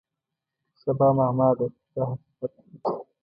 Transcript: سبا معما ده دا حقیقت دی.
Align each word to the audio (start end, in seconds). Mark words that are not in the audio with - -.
سبا 0.81 1.07
معما 1.17 1.49
ده 1.57 1.65
دا 1.93 2.01
حقیقت 2.11 2.51
دی. 2.63 2.77